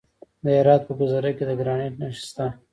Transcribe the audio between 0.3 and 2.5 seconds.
د هرات په ګذره کې د ګرانیټ نښې شته.